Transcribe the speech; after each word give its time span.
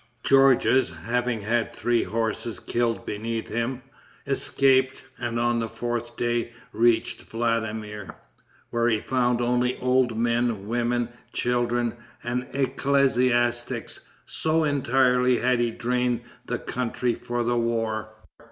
Georges 0.23 0.93
having 1.05 1.41
had 1.41 1.71
three 1.71 2.01
horses 2.01 2.59
killed 2.59 3.05
beneath 3.05 3.49
him, 3.49 3.83
escaped, 4.25 5.03
and 5.19 5.39
on 5.39 5.59
the 5.59 5.69
fourth 5.69 6.17
day 6.17 6.53
reached 6.73 7.21
Vladimir, 7.21 8.15
where 8.71 8.87
he 8.89 8.99
found 8.99 9.41
only 9.41 9.77
old 9.77 10.17
men, 10.17 10.67
women, 10.67 11.09
children 11.33 11.95
and 12.23 12.47
ecclesiastics, 12.51 13.99
so 14.25 14.63
entirely 14.63 15.37
had 15.37 15.59
he 15.59 15.69
drained 15.69 16.21
the 16.47 16.57
country 16.57 17.13
for 17.13 17.43
the 17.43 17.55
war. 17.57 18.09